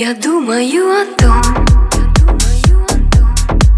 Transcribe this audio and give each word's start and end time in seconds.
Я 0.00 0.14
думаю 0.14 1.02
о 1.02 1.06
том, 1.20 1.66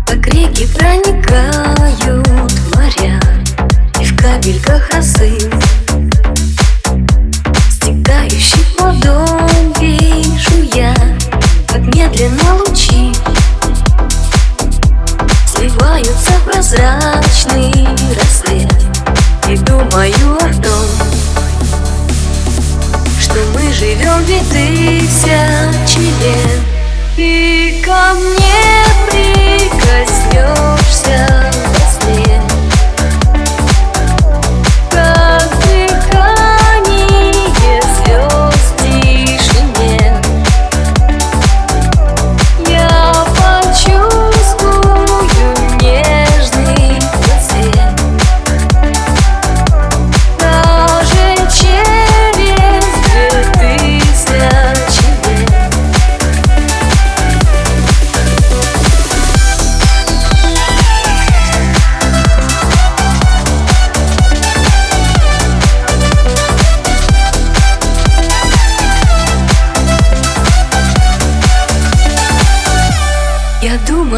как 0.06 0.26
реки 0.26 0.66
проникают 0.66 2.26
в 2.26 2.76
моря 2.76 3.18
И 3.98 4.04
в 4.04 4.14
капельках 4.18 4.90
росы 4.92 5.38
Стекающих 7.70 8.66
водой 8.78 9.72
вижу 9.80 10.62
я, 10.74 10.94
как 11.66 11.80
медленно 11.94 12.54
лучи 12.66 13.14
Сливаются 15.46 16.32
прозрачный 16.44 17.88
рассвет. 18.14 18.70
И 19.48 19.56
думаю 19.56 20.36
о 20.36 20.52
том, 20.62 21.09
живем 23.80 24.22
ведь 24.26 24.46
тысячи 24.50 26.00
лет 26.20 26.60
И 27.16 27.80
ко 27.82 28.12
мне 28.14 28.49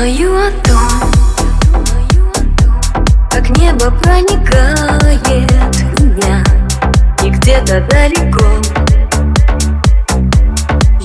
думаю 0.02 0.48
о 0.48 0.50
том, 0.62 1.12
как 3.30 3.48
небо 3.56 3.88
проникает 4.02 5.76
в 5.76 6.02
меня 6.02 6.42
И 7.22 7.30
где-то 7.30 7.80
далеко. 7.82 8.44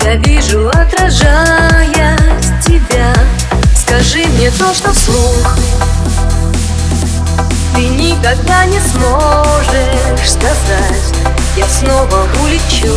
Я 0.03 0.15
вижу, 0.15 0.69
отражаясь 0.69 2.07
тебя. 2.65 3.13
Скажи 3.75 4.25
мне 4.29 4.49
то, 4.49 4.73
что 4.73 4.91
вслух. 4.91 5.55
Ты 7.75 7.87
никогда 7.89 8.65
не 8.65 8.79
сможешь 8.79 10.31
сказать. 10.31 11.13
Я 11.55 11.67
снова 11.67 12.27
улечу. 12.41 12.95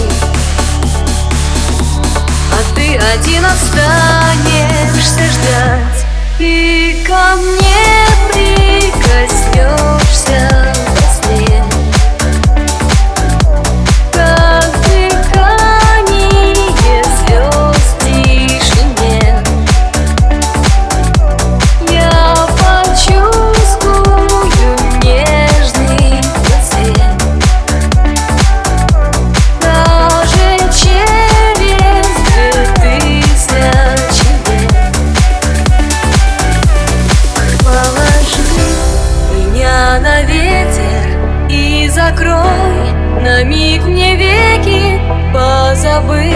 А 2.52 2.74
ты 2.74 2.96
один 2.96 3.44
останешься 3.44 4.49
закрой 42.10 43.22
на 43.22 43.44
миг 43.44 43.84
мне 43.84 44.16
веки 44.16 45.00
Позабыв 45.32 46.34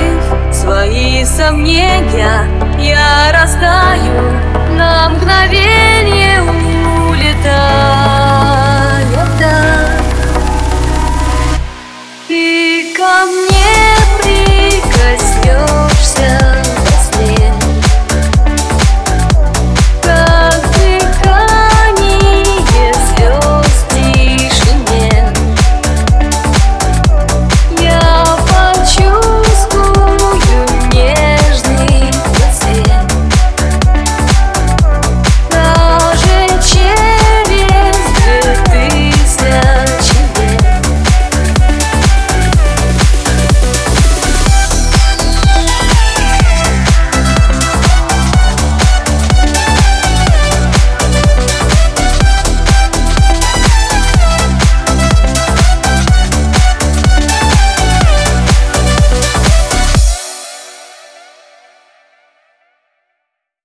свои 0.53 1.25
сомнения, 1.25 2.47
я 2.79 3.33
растаю 3.33 4.64